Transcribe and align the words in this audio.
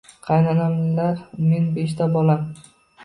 Qaynonamlar, 0.27 1.21
men, 1.51 1.69
beshta 1.79 2.09
bolam.. 2.17 2.49